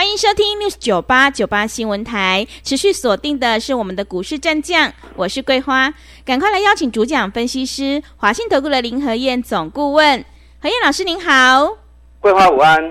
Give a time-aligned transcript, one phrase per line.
[0.00, 5.92] 欢迎收听 News 九八九八新闻台，持续锁定的是我们的股市战将，我是桂花，
[6.24, 10.24] 赶快来邀请主讲分析师华信投顾的林和燕总顾问，
[10.58, 11.76] 何燕老师您好，
[12.18, 12.82] 桂花午安，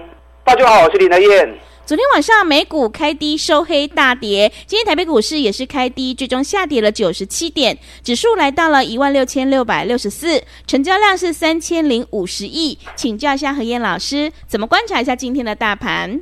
[0.44, 1.60] 大家好，我是林和燕。
[1.84, 16.22] 昨天晚上美股开低收黑大跌，今天台北股市也是开低，最终下跌了九十七点，指数来到了一万六千六百六十四，成交量是三千零五十亿，请教一下何燕老师，怎么观察一下今天的大盘？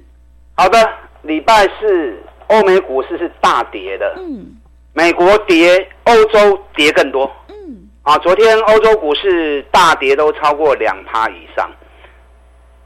[0.60, 0.90] 好的，
[1.22, 4.58] 礼拜四欧美股市是大跌的，嗯，
[4.92, 11.70] 美国跌，欧洲跌更多，嗯，啊，昨天欧洲股市大跌都超过两趴以上。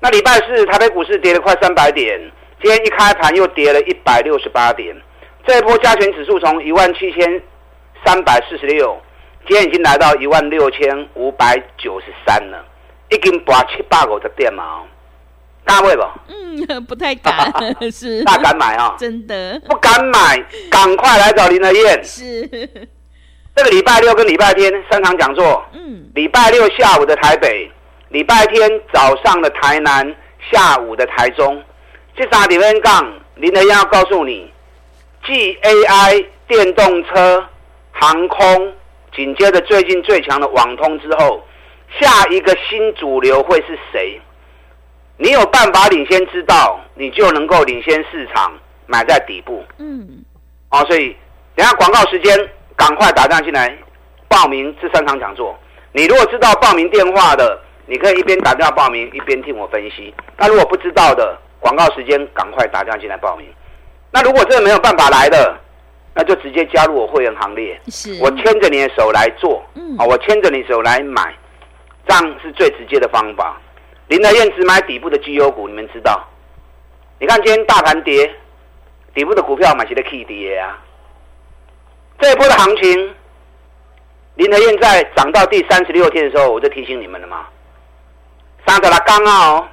[0.02, 2.20] 那礼拜四台北股市跌了快三百点，
[2.62, 4.94] 今天一开盘又跌了一百六十八点，
[5.48, 7.42] 这一波加权指数从一万七千
[8.04, 9.00] 三百四十六，
[9.48, 12.66] 今天已经来到一万六千五百九十三了，
[13.12, 14.82] 已经跌七百五十点嘛。
[15.66, 16.14] 大位吧？
[16.28, 17.52] 嗯， 不太敢，
[17.92, 18.96] 是大敢买啊！
[18.98, 22.04] 真的不敢买，赶快来找林德燕。
[22.04, 22.48] 是
[23.56, 25.64] 这个礼拜六跟礼拜天三场讲座。
[25.74, 27.70] 嗯，礼拜六下午的台北，
[28.10, 30.16] 礼拜天早上的台南，
[30.52, 31.62] 下午的台中。
[32.16, 34.52] 这三里面杠，林德燕要告诉你
[35.26, 37.46] ，，G A I、电动车、
[37.92, 38.74] 航空，
[39.16, 41.42] 紧接着最近最强的网通之后，
[42.00, 44.20] 下一个新主流会是谁？
[45.22, 48.52] 你有办法领先知道，你就能够领先市场，
[48.88, 49.64] 买在底部。
[49.78, 50.26] 嗯，
[50.72, 51.16] 哦，所以
[51.54, 52.36] 等下广告时间，
[52.76, 53.78] 赶快打电话进来
[54.28, 55.56] 报名这三场讲座。
[55.92, 60.12] 你如果知道报名电话的，你可以一边打电话报名，一边听我分析。
[60.38, 63.46] 那如果不知道的，广告时间赶快打电话进来报名。
[64.12, 65.56] 那如果真的没有办法来的，
[66.16, 67.80] 那就直接加入我会员行列。
[67.90, 69.64] 是，我牵着你的手来做。
[69.76, 71.32] 嗯，啊，我牵着你手来买，
[72.08, 73.62] 这样是最直接的方法。
[74.12, 76.22] 林德燕只买底部的绩优股，你们知道？
[77.18, 78.30] 你看今天大盘跌，
[79.14, 80.78] 底部的股票买起来 K 跌啊！
[82.20, 83.16] 这一波的行情，
[84.36, 87.48] 林德燕在涨到第三十六天的时候，我就提醒你们了嘛。
[88.68, 89.66] 三十六刚哦，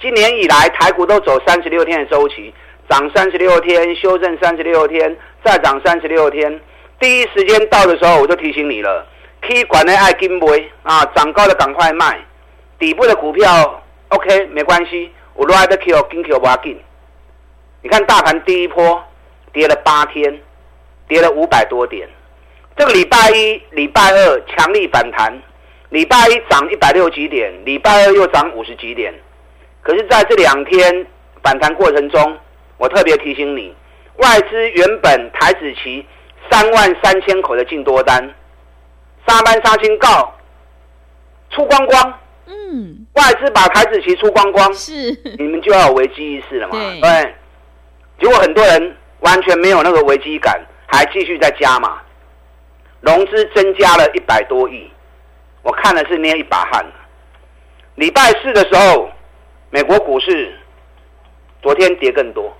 [0.00, 2.54] 今年以来台股都走三十六天的周期，
[2.88, 5.14] 涨三十六天，修正三十六天，
[5.44, 6.58] 再涨三十六天。
[6.98, 9.06] 第一时间到的时候，我就提醒你了
[9.42, 12.18] ，K 管的爱金杯啊，涨高的赶快卖。
[12.82, 16.76] 底部的股票，OK，没关系，我来的 Q 跟 Q 不要紧。
[17.80, 19.00] 你看大盘第一波
[19.52, 20.36] 跌了八天，
[21.06, 22.08] 跌了五百多点。
[22.76, 25.32] 这个礼拜一、礼拜二强力反弹，
[25.90, 29.14] 礼拜一涨一百六几点，礼拜二又涨五十几点。
[29.80, 31.06] 可是在这两天
[31.40, 32.36] 反弹过程中，
[32.78, 33.72] 我特别提醒你，
[34.16, 36.04] 外资原本台指期
[36.50, 38.34] 三万三千口的净多单，
[39.24, 40.34] 三班杀青告
[41.50, 42.18] 出光光。
[42.46, 44.92] 嗯，外资把台子棋出光光，是
[45.38, 46.74] 你们就要有危机意识了嘛？
[46.74, 47.34] 对，对，
[48.20, 52.02] 结果很多人完全没有那个危机感，还继续在加码，
[53.00, 54.90] 融资增加了一百多亿，
[55.62, 56.84] 我看的是捏一把汗。
[57.94, 59.08] 礼拜四的时候，
[59.70, 60.52] 美国股市
[61.62, 62.52] 昨天跌更多，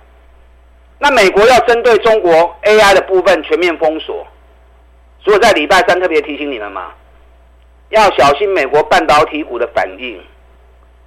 [0.99, 4.25] 那美国要针对中国 AI 的部分全面封锁，
[5.23, 6.93] 所以在礼拜三特别提醒你们嘛。
[7.93, 10.19] 要小心美国半导体股的反应。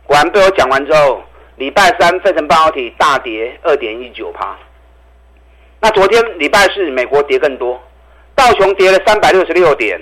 [0.05, 1.21] 果然被我讲完之后，
[1.57, 4.57] 礼拜三费城半导体大跌二点一九趴。
[5.81, 7.83] 那昨天礼拜四美国跌更多，
[8.37, 10.01] 道琼跌了三百六十六点，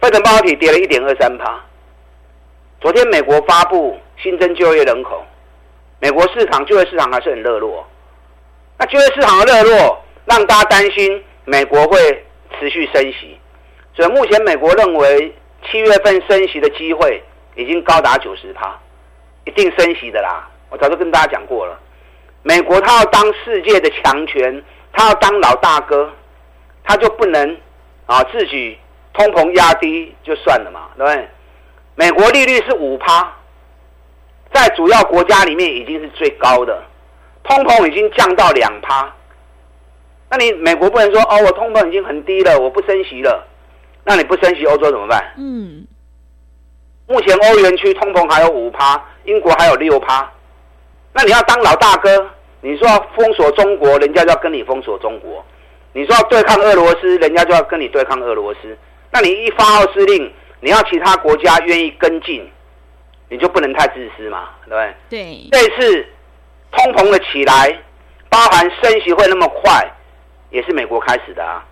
[0.00, 1.60] 费城半导体跌了一点二三趴。
[2.80, 5.20] 昨天美国发布新增就业人口，
[5.98, 7.84] 美国市场就业市场还是很热络。
[8.78, 11.98] 那就业市场的热络，让大家担心美国会
[12.56, 13.36] 持续升息，
[13.96, 15.34] 所以目前美国认为。
[15.64, 17.22] 七月份升息的机会
[17.54, 18.78] 已经高达九十趴，
[19.44, 20.48] 一定升息的啦！
[20.70, 21.78] 我早就跟大家讲过了，
[22.42, 24.62] 美国他要当世界的强权，
[24.92, 26.10] 他要当老大哥，
[26.84, 27.56] 他就不能
[28.06, 28.78] 啊自己
[29.12, 31.28] 通膨压低就算了嘛，对不对？
[31.96, 33.32] 美国利率是五趴，
[34.52, 36.82] 在主要国家里面已经是最高的，
[37.42, 39.12] 通膨已经降到两趴，
[40.30, 43.47] 那你美国不能说哦，我通膨已经很低了，我不升息了。
[44.08, 45.22] 那你不升息，欧洲怎么办？
[45.36, 45.86] 嗯，
[47.06, 50.26] 目前欧元区通膨还有五趴，英国还有六趴。
[51.12, 52.30] 那你要当老大哥，
[52.62, 55.44] 你说要封锁中国，人家就要跟你封锁中国；
[55.92, 58.74] 你说要对抗俄罗斯，人家就要跟你对抗俄罗斯。
[59.10, 62.50] 那你一发号施令，你要其他国家愿意跟进，
[63.28, 64.94] 你就不能太自私嘛，对不对？
[65.10, 65.48] 对。
[65.52, 66.06] 这次
[66.72, 67.78] 通膨的起来，
[68.30, 69.86] 包含升息会那么快，
[70.48, 71.62] 也是美国开始的啊。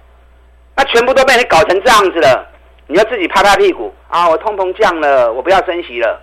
[0.76, 2.46] 那全部都被你搞成这样子了，
[2.86, 4.28] 你要自己拍拍屁股啊！
[4.28, 6.22] 我通膨降了，我不要升息了。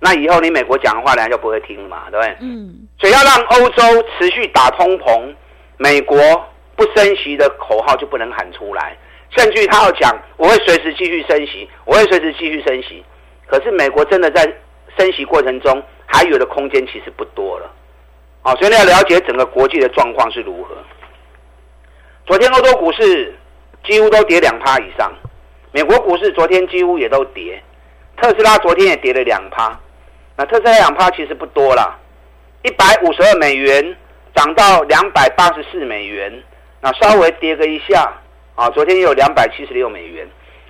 [0.00, 2.36] 那以后你美国讲的话，人家就不会听了嘛，对不对？
[2.40, 2.86] 嗯。
[2.98, 3.82] 所以要让欧洲
[4.18, 5.34] 持续打通膨，
[5.76, 6.18] 美国
[6.76, 8.96] 不升息的口号就不能喊出来。
[9.30, 13.04] 甚至他要讲，我会随时继续升息，我会随时继续升息。
[13.46, 14.42] 可是美国真的在
[14.98, 17.70] 升息过程中，还有的空间其实不多了。
[18.42, 20.76] 啊，所以你要了解整个国际的状况是如何。
[22.26, 23.34] 昨天欧洲股市
[23.84, 25.12] 几乎都跌两趴以上，
[25.72, 27.62] 美国股市昨天几乎也都跌，
[28.16, 29.78] 特斯拉昨天也跌了两趴。
[30.36, 31.98] 那特斯拉两趴其实不多啦，
[32.62, 33.96] 一百五十二美元
[34.34, 36.42] 涨到两百八十四美元，
[36.80, 38.12] 那稍微跌个一下。
[38.56, 40.24] 啊，昨天也有两百七十六美元，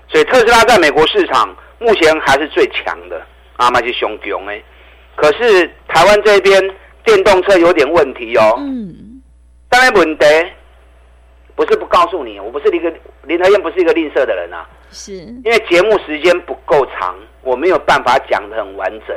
[0.08, 3.20] 所以特斯拉在美国市场目前还是最强的
[3.58, 4.58] 啊，那是熊熊哎。
[5.16, 6.58] 可是台湾这边
[7.04, 8.54] 电动车有点问题哦。
[8.56, 9.20] 嗯。
[9.68, 10.24] 当然问题
[11.56, 12.92] 不是不告诉你，我不是一个
[13.22, 14.66] 林和燕，不是一个吝啬的人啊。
[14.90, 15.12] 是。
[15.12, 19.16] 因为节目时间不够长，我没有办法讲的很完整。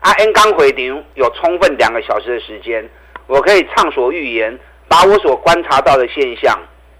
[0.00, 2.88] 啊，N 刚回流有充分两个小时的时间，
[3.26, 6.58] 我可以畅所欲言，把我所观察到的现象。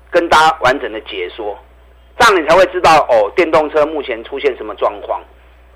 [0.08, 1.58] 跟大家完整的解说，
[2.16, 5.20] 这样你才会知道哦，电动车目前出现什么状况，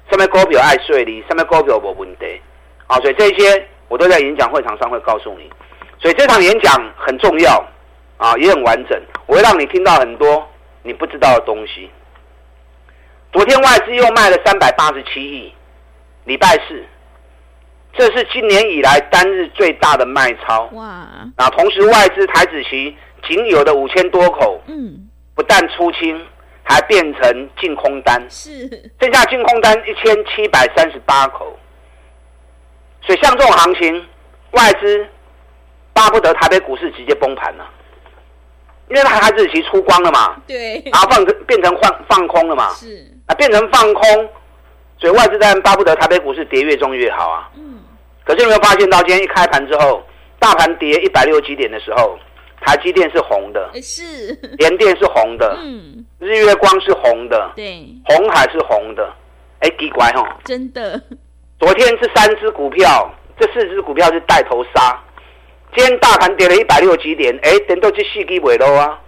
[0.08, 2.40] 上面股票爱税率，什么股票无问题，
[2.86, 5.50] 啊，所以这些我都在演讲会场上会告诉你，
[5.98, 7.62] 所以这场演讲很重要，
[8.20, 10.46] 啊，也很完整，我会让你听到很多
[10.82, 11.90] 你不知道的东西。
[13.32, 15.54] 昨天外资又卖了三百八十七亿，
[16.24, 16.84] 礼拜四，
[17.94, 20.86] 这是今年以来单日最大的卖超，哇，
[21.36, 22.96] 啊，同时外资台子期。
[23.28, 26.26] 仅有的五千多口，嗯，不但出清，
[26.62, 28.66] 还变成净空单，是
[28.98, 31.54] 剩下净空单一千七百三十八口。
[33.02, 33.94] 所以像这种行情，
[34.52, 35.06] 外资
[35.92, 37.70] 巴不得台北股市直接崩盘了，
[38.90, 43.06] 因为它台指期出光了嘛，对，然后放变成放放空了嘛，是。
[43.26, 44.28] 啊，变成放空，
[44.98, 47.48] 所以外资当然巴不得台北股市跌越重越好啊。
[47.56, 47.80] 嗯，
[48.24, 50.02] 可是有没有发现到今天一开盘之后，
[50.38, 52.18] 大盘跌一百六几点的时候？
[52.62, 54.38] 台积电是红的，是。
[54.58, 59.10] 联电是红的，嗯，日月光是红的，对，红海是红的，
[59.60, 61.00] 哎，奇怪哈，真的，
[61.58, 65.02] 昨天这三只股票，这四只股票是带头杀，
[65.74, 69.00] 今天大盘跌了一百六几点，哎，等到这四季尾喽啊，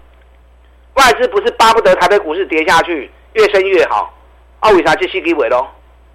[0.94, 4.12] 外资不是巴不得台北股市跌下去，越升越好，
[4.60, 5.66] 啊，为啥这四季尾喽？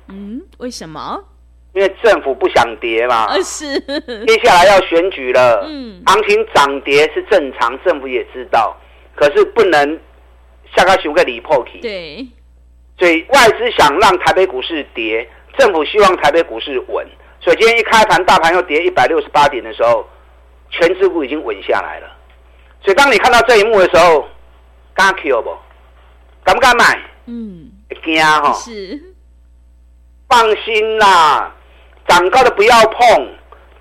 [0.07, 1.21] 嗯，为什么？
[1.73, 3.79] 因为政府不想跌嘛，是。
[4.25, 8.75] 接下来要选举了，嗯，行情涨跌是正常，政府也知道，
[9.15, 9.99] 可是不能
[10.75, 11.79] 下个熊个礼破期。
[11.81, 12.25] 对，
[12.97, 17.05] 所以外资想让台北股市跌，政府希望台北股市稳，
[17.41, 20.07] 所以今天一开盘，大盘又跌一百六十八点的时候，
[20.69, 22.07] 权值股已经稳下来了。
[22.81, 24.27] 所以当你看到这一幕的时候，
[24.93, 25.55] 敢 Q 不？
[26.43, 26.99] 敢不敢买？
[27.25, 27.71] 嗯，
[28.03, 28.53] 惊哈。
[28.53, 29.01] 是，
[30.29, 31.53] 放心啦。
[32.07, 33.29] 涨高的不要碰，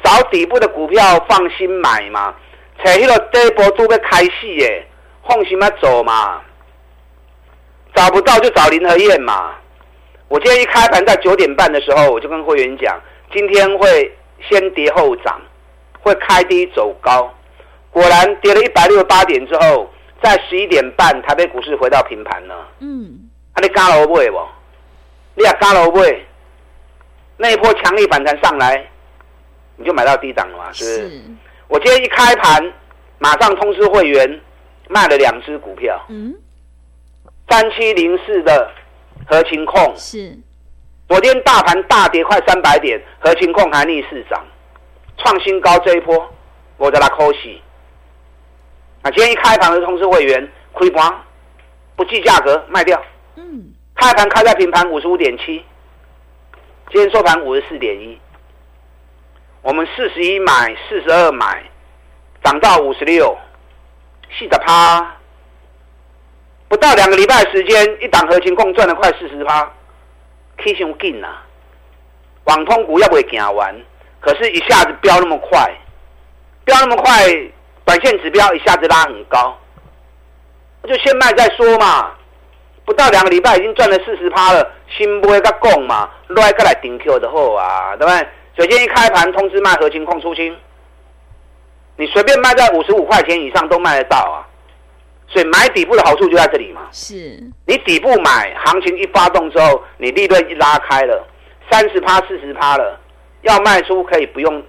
[0.02, 2.34] 找底部的股票放心买嘛。
[2.84, 4.86] 找那个底部都要开始耶，
[5.28, 6.42] 放心嘛走嘛。
[7.94, 9.54] 找不到就找林和燕嘛。
[10.28, 13.00] 我今天一开盘在九点半的时候，我就跟会员讲，
[13.32, 14.12] 今天会
[14.48, 15.40] 先跌后涨，
[16.06, 17.28] 会开低走高。
[17.90, 19.90] 果然跌了一百六十八点之后，
[20.22, 22.68] 在十一点半台北股市回到平盘了。
[22.78, 24.38] 嗯，啊你加了会不？
[25.34, 26.24] 你也加了会？
[27.36, 28.88] 那一波强力反弹上来，
[29.76, 30.72] 你就买到低档了嘛？
[30.72, 31.08] 是不是？
[31.10, 31.22] 是。
[31.66, 32.72] 我今天一开盘，
[33.18, 34.40] 马上通知会员
[34.88, 36.00] 卖了两只股票。
[36.08, 36.32] 嗯。
[37.48, 38.70] 三七零四的
[39.26, 40.38] 合勤控是。
[41.08, 44.44] 昨天大盘大跌快三百点，合勤控还逆市涨，
[45.18, 45.78] 创新高。
[45.80, 46.32] 这一波
[46.76, 47.62] 我在拉扣息。
[49.02, 51.24] 那今天一开盘的通知会员亏光，
[51.94, 53.00] 不计价格卖掉。
[53.36, 53.72] 嗯。
[53.94, 55.64] 开盘开在平盘五十五点七。
[56.90, 58.16] 今天收盘五十四点一，
[59.60, 61.64] 我们四十一买，四十二买，
[62.44, 63.36] 涨到五十六，
[64.38, 65.16] 四的趴，
[66.68, 69.68] 不到两个礼拜时间，一档合勤控赚了快四十趴，
[70.62, 71.26] 起伤紧呐！
[72.44, 73.74] 网通股要不会行完，
[74.26, 75.72] 可是一下子飙那么快，
[76.64, 77.12] 飙那么快，
[77.84, 79.56] 短线指标一下子拉很高，
[80.82, 82.10] 那就先卖再说嘛。
[82.84, 88.26] 不到两个礼拜已经赚了四十趴了，心不会个供嘛，来个来顶 Q 的货啊，对不对？
[88.58, 90.56] 首先一开盘通知卖合勤控出清，
[91.96, 94.42] 你随便卖在五十五块钱以上都卖得到啊。
[95.28, 96.82] 所以买底部的好处就在这里嘛。
[96.90, 97.14] 是，
[97.64, 101.24] 你底部买，行情一发动之后，你利润一拉开了，
[101.70, 102.98] 三十趴、四十趴了，
[103.42, 104.62] 要卖出可以不用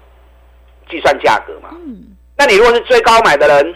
[0.89, 1.69] 计算价格嘛。
[1.71, 2.15] 嗯。
[2.37, 3.75] 那你如果是最高买的人，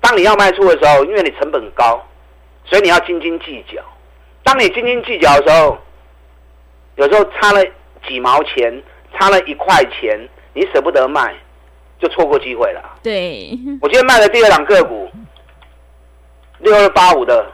[0.00, 2.02] 当你要卖出的时候，因为你成本高，
[2.64, 3.82] 所以你要斤斤计较。
[4.42, 5.78] 当你斤斤计较的时候，
[6.96, 7.64] 有时候差了
[8.06, 8.82] 几毛钱，
[9.14, 11.34] 差了一块钱，你舍不得卖，
[11.98, 12.98] 就错过机会了。
[13.02, 15.10] 对，我今天卖的第二档个股，
[16.58, 17.50] 六二八五的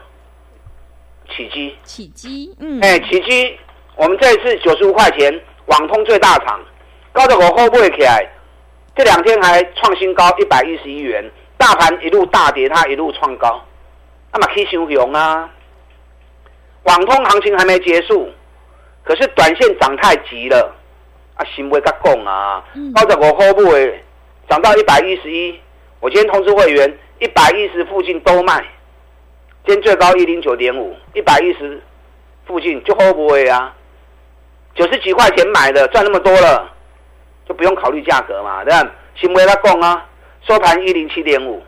[1.35, 3.57] 起基，起基，嗯，哎，起基，
[3.95, 6.59] 我们这一次九十五块钱，网通最大厂，
[7.11, 8.27] 高的我 hold 不起来，
[8.95, 11.23] 这两天还创新高一百一十一元。
[11.57, 13.63] 大盘一路大跌，它一路创高，
[14.33, 15.49] 那么可以熊熊啊！
[16.83, 18.29] 网通行情还没结束，
[19.03, 20.75] 可是短线涨太急了，
[21.35, 22.61] 啊，行为较讲啊，
[22.93, 24.03] 高者我 hold 不诶，
[24.49, 25.57] 涨到一百一十一，
[26.01, 28.63] 我今天通知会员，一百一十附近都卖，
[29.65, 31.81] 今天最高一零九点五，一百一十
[32.45, 33.73] 附近就不诶啊，
[34.75, 36.71] 九十几块钱买的赚那么多了，
[37.47, 38.91] 就不用考虑价格嘛，对吧？
[39.15, 40.05] 行为较讲啊。
[40.47, 41.59] 收盘一零七点五，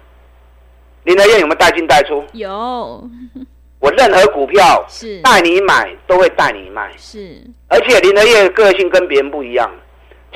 [1.03, 2.23] 林和彦有没有带进带出？
[2.33, 3.03] 有。
[3.79, 7.41] 我任何股票是带你买都会带你卖，是。
[7.69, 9.67] 而且林和彦的个性跟别人不一样，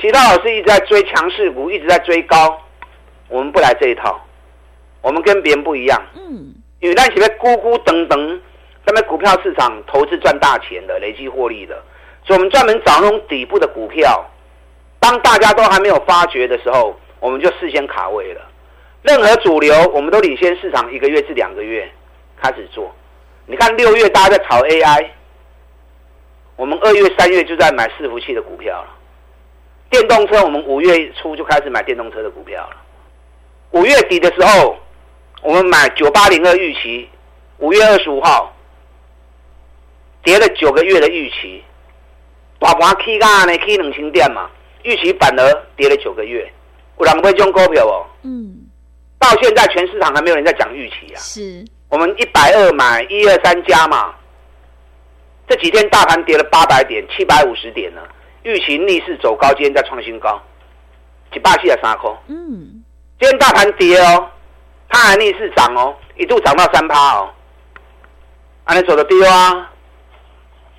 [0.00, 2.60] 其他老师一直在追强势股，一直在追高，
[3.28, 4.20] 我们不来这一套，
[5.02, 6.02] 我们跟别人不一样。
[6.16, 6.52] 嗯。
[6.80, 8.40] 因为那前面咕咕噔噔，
[8.84, 11.80] 他们股票市场投资赚大钱的，累积获利的，
[12.24, 14.24] 所以我们专门找那种底部的股票，
[15.00, 16.96] 当大家都还没有发觉的时候。
[17.22, 18.40] 我们就事先卡位了，
[19.02, 21.88] 任何主流我们都领先市场一个月至两个月
[22.36, 22.92] 开始做。
[23.46, 25.06] 你看六月大家在炒 AI，
[26.56, 28.88] 我们二月三月就在买伺服器的股票了。
[29.88, 32.76] 电动车我们五月初就开始买电动车的股票了。
[33.70, 34.76] 五月底的时候，
[35.42, 37.08] 我们买九八零二预期，
[37.58, 38.52] 五月二十五号
[40.24, 41.62] 跌了九个月的预期，
[42.62, 44.48] 大盘起价呢起两千点嘛，
[44.84, 46.50] 预期反而跌了九个月。
[46.98, 48.54] 有人会用股票哦，嗯，
[49.18, 51.18] 到现在全市场还没有人在讲预期啊。
[51.18, 54.14] 是，我们一百二买一二三加嘛，
[55.48, 58.00] 这几天大盘跌了八百点，七百五十点呢，
[58.44, 60.40] 预期逆势走高，今天在创新高，
[61.32, 62.08] 几百七十三块。
[62.28, 62.84] 嗯，
[63.18, 64.28] 今天大盘跌哦，
[64.88, 67.28] 它还逆势涨哦，一度涨到三趴哦，
[68.62, 69.71] 啊，你走的低啊，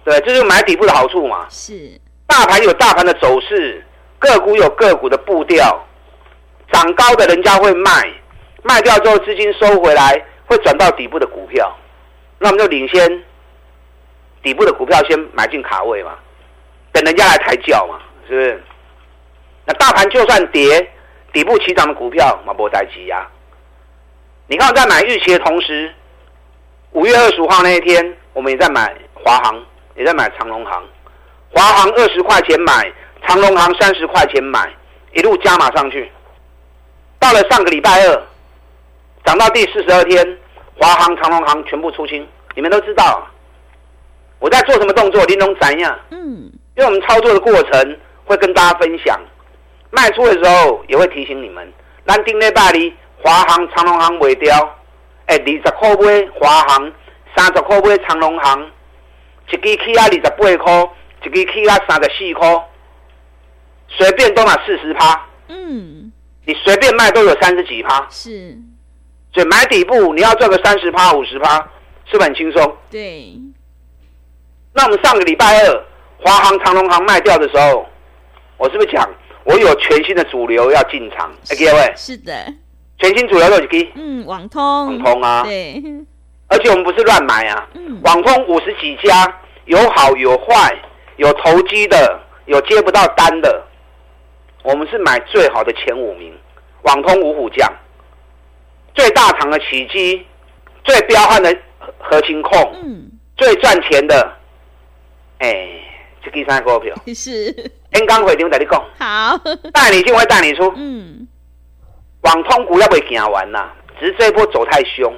[0.04, 1.48] 对，这就是买底部的好处嘛。
[1.50, 3.86] 是，大盘有大盘的走势，
[4.20, 5.86] 个股有个股的步调。
[6.72, 8.12] 涨高的人家会卖，
[8.64, 11.72] 卖掉之后资金收回来，会转到底部的股票，
[12.40, 13.24] 那我们就领先
[14.42, 16.18] 底部的股票先买进卡位嘛，
[16.92, 18.64] 等人家来抬轿嘛，是不是？
[19.66, 20.90] 那大盘就算跌，
[21.32, 23.30] 底部起涨的股票嘛不待急呀。
[24.48, 25.94] 你看我在买预期的同时，
[26.92, 29.64] 五月二十五号那一天，我们也在买华航，
[29.96, 30.84] 也在买长隆行。
[31.52, 32.92] 华航二十块钱买，
[33.28, 34.72] 长隆行三十块钱买，
[35.14, 36.12] 一路加码上去。
[37.20, 38.22] 到了上个礼拜二，
[39.24, 40.38] 涨到第四十二天，
[40.78, 43.26] 华航、长隆行全部出清，你们都知道。
[44.40, 45.24] 我在做什么动作？
[45.26, 45.98] 玲珑怎样？
[46.10, 49.18] 嗯，因为我们操作的过程会跟大家分享，
[49.90, 51.72] 卖出的时候也会提醒你们。
[52.06, 54.78] 咱顶礼拜里，华航、长隆行卖掉，
[55.28, 56.92] 哎，二十块买华航，
[57.36, 58.70] 三十块买长荣航，
[59.52, 60.90] 一支起啊二十八块，
[61.24, 62.68] 一支起啊三十四块，
[63.90, 65.26] 随便都拿四十趴。
[65.48, 66.12] 嗯。
[66.46, 68.58] 你随便卖都有三十几趴，是，
[69.34, 71.56] 所以买底部你要赚个三十趴、五十趴，
[72.04, 72.78] 是不是很轻松？
[72.92, 73.34] 对。
[74.74, 75.86] 那我们上个礼拜二
[76.20, 77.88] 华航、长隆航卖掉的时候，
[78.58, 79.10] 我是不是讲
[79.46, 81.32] 我有全新的主流要进场？
[81.50, 82.34] 哎，各位，是的，
[82.98, 83.92] 全新主流有几支？
[83.96, 85.82] 嗯，网通，网通啊，对。
[86.54, 90.78] 而且我们不是乱买啊，嗯，网通五十几家，有好有坏，
[91.16, 93.64] 有投机的，有接不到单的。
[94.62, 96.32] 我们是买最好的前五名，
[96.84, 97.68] 网通五虎将，
[98.94, 100.24] 最大厂的起机，
[100.84, 101.58] 最彪悍的
[101.98, 104.32] 核情控，嗯，最赚钱的，
[105.40, 105.68] 哎，
[106.24, 106.96] 这第三个股票。
[107.16, 107.72] 是。
[107.94, 109.38] N 刚回听我跟你讲，好，
[109.74, 111.28] 带你进会带你出，嗯，
[112.22, 113.70] 网通股要不会行完呐？
[114.00, 115.12] 只是这一波走太凶，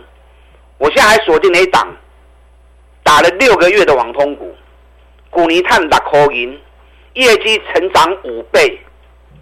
[0.77, 1.88] 我现在还锁定了一档，
[3.03, 4.55] 打了六个月的网通股，
[5.29, 6.60] 股尼碳打口银，
[7.13, 8.79] 业绩成长五倍。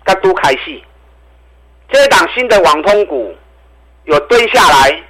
[0.05, 0.83] 刚都开戏，
[1.89, 3.33] 这一档新的网通股
[4.03, 5.01] 有蹲下来，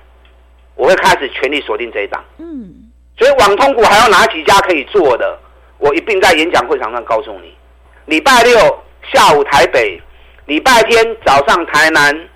[0.75, 2.23] 我会开始全力锁定这一档。
[2.37, 5.39] 嗯，所以网通股还有哪几家可以做的？
[5.79, 7.57] 我一并在演讲会场上告诉你。
[8.05, 9.99] 礼拜六下午台北，
[10.45, 12.29] 礼拜天早上台南，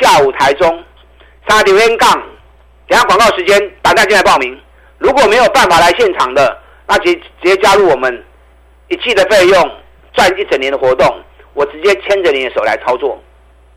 [0.00, 0.82] 下午台中，
[1.48, 2.20] 三点 N 杠
[2.88, 4.58] 等下广告时间打电进来报名。
[4.96, 8.24] 如果没有办法来现场的，那直直接加入我们
[8.88, 9.70] 一季的费用
[10.14, 13.22] 赚一整年的活动，我直接牵着你的手来操作。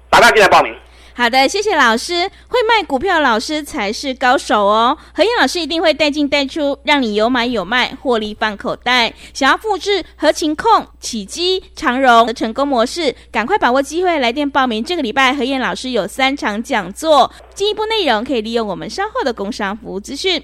[0.09, 0.73] 打电进来报名。
[1.13, 2.29] 好的，谢谢老师。
[2.47, 4.97] 会卖股票的老师才是高手哦。
[5.13, 9.13] 何燕老师一定会带进带出，让你有买有卖，获利放口袋。
[9.33, 14.83] 想要复制合情控、启基、长荣的成功模式，赶快把握机会，来电报名。
[14.83, 20.41] 这个礼拜何燕老师有三场讲座，进一步内容可以利用我们稍后的工商服务资讯。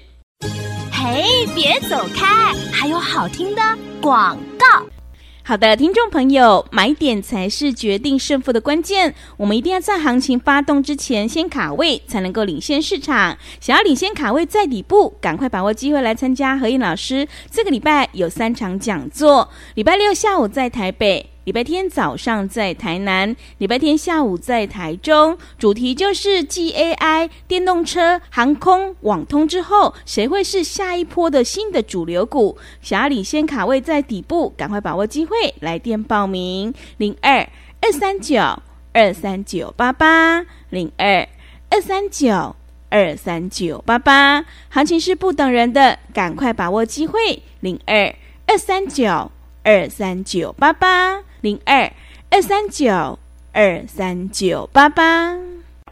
[0.92, 3.62] 嘿，别走开，还有好听的
[4.00, 4.97] 广告。
[5.48, 9.14] 好的，听众朋友，买点才是决定胜负的关键。
[9.38, 13.34] 我们一定要在行情发动之前先卡位，才能够领先市场。
[13.58, 19.48] 想要领先卡位在底部，赶快把握机会来参加何燕老师这个礼拜有三场讲座。
[19.74, 21.30] 礼拜六下午在台北。
[21.48, 32.58] 礼拜天早上在台南，礼拜天下午在台中，主题就是 G A I、电动车、航空、网通之后，谁会是下一波的新的主流股？
[32.82, 37.48] 想要领先卡位在底部，赶快把握机会，来电报名：零二
[37.80, 38.38] 二三九
[38.92, 41.26] 二三九八八零二
[41.70, 42.54] 二三九
[42.90, 44.44] 二三九八八。
[44.68, 48.14] 行情是不等人的，赶快把握机会：零二
[48.46, 51.22] 二三九二三九八八。
[51.40, 51.90] 零二
[52.30, 53.18] 二三九
[53.52, 55.36] 二三九八八，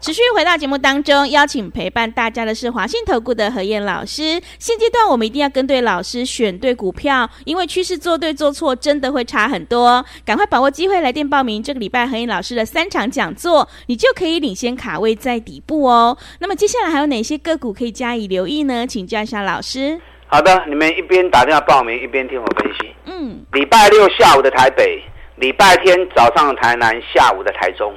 [0.01, 4.41] 持续回到节目当中，邀请陪伴大家的是华信投顾的何燕老师。
[4.59, 10.05] 现阶段我们一定要跟对老师，选对股票，因为趋势做对做错真的会差很多。
[10.25, 16.17] 赶快把握机会来电报名，这个礼拜何燕老师的三场讲座，你就可以领先卡位在底部哦。
[16.39, 18.85] 那么接下来还有哪些个股可以加以留意呢？
[18.85, 19.99] 请教一下老师。
[20.27, 22.93] 好的，你们一边打电话报名，一边听我分析。
[23.05, 25.01] 嗯，礼拜六下午的台北。
[25.37, 27.93] 礼拜天早上的台南，下午的台中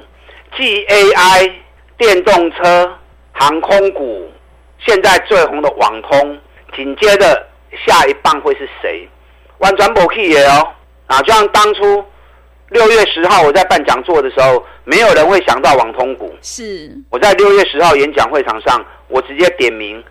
[0.55, 1.51] ，G A I、
[1.97, 2.87] 电动车、
[3.31, 4.29] 航空股，
[4.77, 6.39] 现在最红的网通，
[6.75, 7.47] 紧接着
[7.83, 9.09] 下一棒会是谁？
[9.57, 10.67] 完全不 key 哦！
[11.07, 12.05] 啊，就像当初
[12.69, 16.31] 六月十号我在办讲座的时候，没有人会想到网通股。
[16.43, 20.03] 是，我在六月十号演讲会场上，我直接点名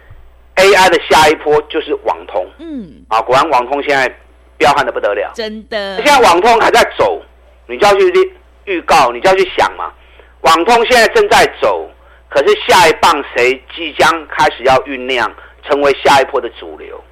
[0.56, 2.44] AI 的下一波就是网通。
[2.58, 4.12] 嗯，啊，果然网通现在。
[4.60, 5.96] 彪悍的不得了，真的。
[5.96, 7.18] 现在网通还在走，
[7.66, 8.32] 你就要去
[8.66, 9.90] 预告，你就要去想嘛。
[10.42, 11.88] 网通现在正在走，
[12.28, 15.32] 可是下一棒谁即将开始要酝酿，
[15.66, 17.02] 成为下一波的主流？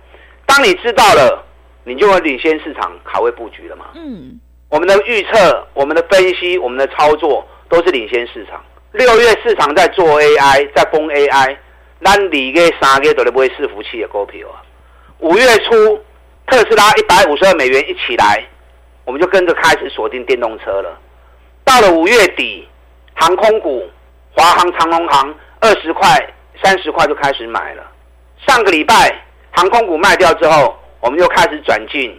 [0.44, 1.42] 当你知道了，
[1.84, 3.87] 你就会领先市场，卡位布局了嘛。
[3.94, 8.62] 嗯，我们的预测、我们的分析、我们的操作都是领先市场。
[8.92, 11.56] 六月市场在做 AI，在崩 AI，
[11.98, 14.61] 那你个三个都不会伺服器的股票啊。
[15.20, 15.98] 五月初。
[16.50, 18.42] 特斯拉一百五十二美元一起来，
[19.04, 20.98] 我们就跟着开始锁定电动车了。
[21.62, 22.66] 到了五月底，
[23.14, 23.87] 航空股，
[24.34, 26.08] 华航、长龙航二十块、
[26.62, 27.82] 三十块就开始买了。
[28.46, 28.94] 上个礼拜
[29.50, 32.18] 航空股卖掉之后，我们就开始转进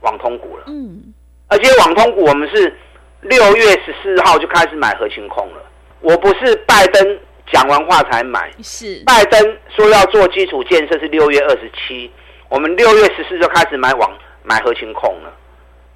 [0.00, 0.64] 网通股了。
[0.68, 1.12] 嗯，
[1.48, 2.74] 而且网通股我们是
[3.20, 5.62] 六月十四号就开始买合勤控了。
[6.00, 7.18] 我不是拜登
[7.52, 12.10] 讲完话才买，是拜登说要做基础建设是六月二十七。
[12.48, 14.10] 我们六月十四就开始买网
[14.42, 15.32] 买核心控了，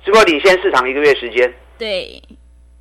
[0.04, 1.52] 只不过领先市场一个月时间。
[1.78, 2.22] 对，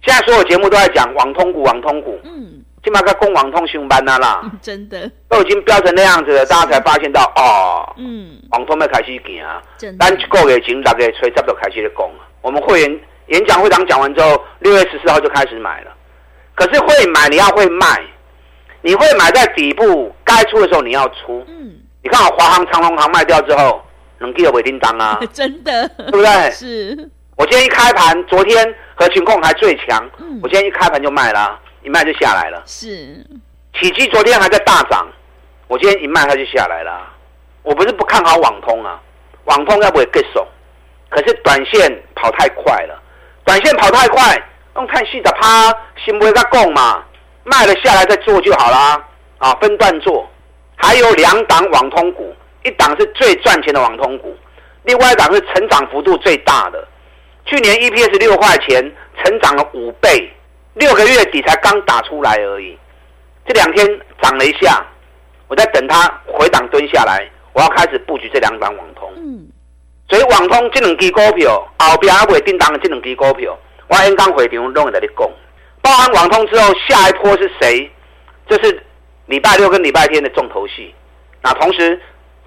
[0.01, 2.19] 现在所有节目都在讲网通股，网通股。
[2.23, 9.97] 嗯，起码个供网通上班啦啦， 真的都已经飙成那样子了，大家才发现到哦，嗯，网通要开始行啊，真的。
[9.97, 12.25] 单个月前大概吹差不多开始的攻啊。
[12.41, 15.91] 我们会员演讲会长讲完之后，六月十四号就开始买了。
[16.55, 18.01] 可是会买你要会卖，
[18.82, 21.45] 你会买在底部，该出的时候你要出。
[21.47, 21.78] 嗯。
[22.01, 23.81] 你看，华航、长荣航卖掉之后，
[24.19, 25.19] 能给有尾叮当啊？
[25.33, 26.51] 真的，对不对？
[26.51, 27.09] 是。
[27.35, 32.62] 我今天一开盘，昨天和勤控还最强，嗯、我今天一开盘就卖了，一卖就下来了。
[32.65, 33.25] 是。
[33.79, 35.07] 启基昨天还在大涨，
[35.67, 37.07] 我今天一卖它就下来了。
[37.63, 38.99] 我不是不看好网通啊，
[39.45, 40.45] 网通要不会更爽，
[41.09, 43.01] 可是短线跑太快了，
[43.45, 44.41] 短线跑太快，
[44.75, 47.03] 用看戏的趴，先不会再供嘛，
[47.43, 49.01] 卖了下来再做就好啦。
[49.38, 50.29] 啊，分段做。
[50.81, 54.33] 还有两档网通股，一档是最赚钱的网通股，
[54.83, 56.87] 另外一档是成长幅度最大的。
[57.45, 58.81] 去年 EPS 六块钱，
[59.21, 60.31] 成长了五倍，
[60.75, 62.77] 六个月底才刚打出来而已。
[63.45, 63.85] 这两天
[64.21, 64.81] 涨了一下，
[65.49, 69.11] 我在等它回档蹲下来，我要开始布局这两档网通。
[69.17, 69.49] 嗯，
[70.07, 73.57] 所以网通这两支股票，后边还会叮当的这两支股票，
[73.89, 75.29] 我刚刚回场拢会在你讲。
[75.81, 77.91] 包含网通之后，下一波是谁？
[78.47, 78.81] 就是。
[79.29, 80.91] 礼拜六跟礼拜天的重头戏，
[81.43, 82.01] 那同时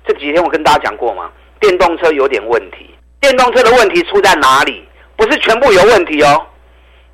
[0.04, 2.92] 这几天我跟大家讲过嘛，电动车有点问题。
[3.20, 4.84] 电动车的问题出在哪里？
[5.16, 6.44] 不是全部有问题哦。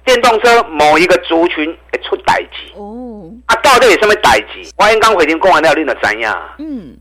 [0.07, 4.73] 电动车某一个族群会出代志哦，啊，到底有什么代志？
[4.79, 6.35] 我刚回听公完料令的怎样？
[6.59, 6.97] 嗯，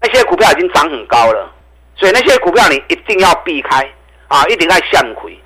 [0.00, 1.50] 那些股票已经涨很高了，
[1.96, 3.84] 所以那些股票你一定要避开
[4.28, 5.36] 啊，一定要向回，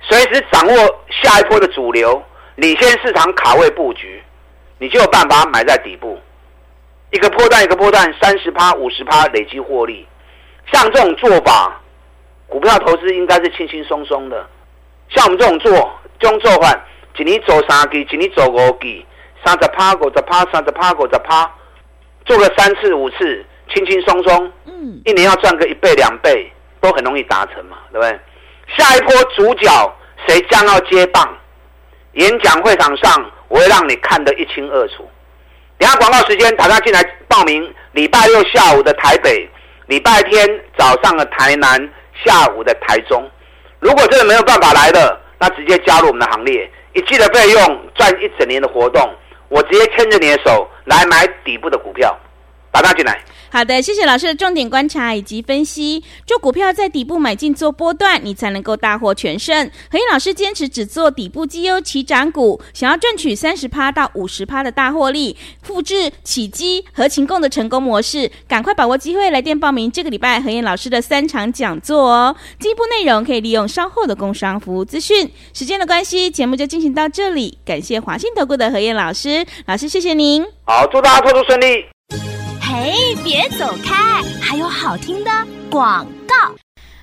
[0.00, 2.22] 随时掌握下一波的主流，
[2.54, 4.22] 领先市场卡位布局，
[4.80, 6.18] 你就有办法买在底部，
[7.10, 10.08] 一个波段一个波段三十趴五十趴累积获利，
[10.72, 11.78] 像这种做法，
[12.46, 14.48] 股票投资应该是轻轻松松的。
[15.10, 15.70] 像我们这种做，
[16.18, 16.74] 这种做法，
[17.18, 19.04] 一年做三季，一年做五季，
[19.44, 21.52] 三十趴、五十趴、三十趴、五十趴，
[22.24, 28.18] 做个三次、五次，轻轻松松，嗯，一年要赚个一倍、两倍，都很容易达成嘛，对不对？
[28.78, 31.36] 下一波主角谁将要接棒？
[32.12, 35.08] 演讲会场上，我会让你看得一清二楚。
[35.78, 39.48] 等下广告时间，大家进来报名，礼拜六下午的台北，
[39.86, 40.46] 礼拜天
[40.76, 41.88] 早上的台南，
[42.24, 43.28] 下午的台中。
[43.78, 49.08] 如果真的没有办法来的，那直接加入我们的行列，一季的费用赚一整年的活动，
[49.48, 52.14] 我直接牵着你的手来买底部的股票，
[52.72, 53.22] 打他进来。
[53.52, 56.04] 好的，谢谢老师的重点观察以及分析。
[56.24, 59.68] 做股票在底部买进做波段，你才能够大获全胜。
[59.90, 72.36] 何燕老师坚持只做底部绩优起涨股，想要赚取三十趴到五十趴的大获利，复制起基和勤共的成功模式，赶快把握机会来电报名这个礼拜何燕老师的三场讲座哦。
[72.60, 75.28] 进一步内容可以利用稍后的工商服务资讯。
[75.52, 77.58] 时间的关系，节目就进行到这里。
[77.64, 80.46] 感谢华信投顾的何燕老师，老师谢谢您。
[80.64, 81.99] 好，祝大家投资顺利。
[82.72, 84.22] 嘿，别走开！
[84.40, 85.30] 还有好听的
[85.68, 86.54] 广告。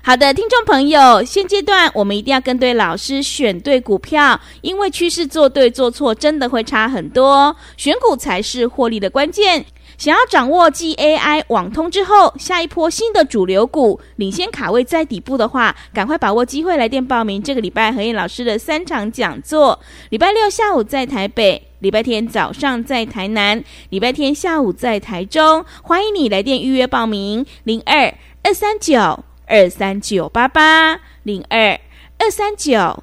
[0.02, 9.66] 好的，听众朋友，现阶段我们一定要跟对老师，选对股票，因为趋势做对做错真的会差很多，选股才是获利的关键。
[9.98, 19.80] 想要掌握继 AI 网通之后下一波新的主流股，领先卡位在底部的话，赶快把握机会来电报名这个礼拜何燕老师的三场讲座。
[20.10, 31.76] 礼拜六下午在台北，礼拜天早上在台南，礼拜天下午在台中，欢迎你来电预约报名：零二二三九二三九八八零二
[32.18, 33.02] 二三九。